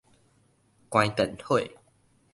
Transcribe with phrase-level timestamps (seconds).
[0.89, 1.77] 關電火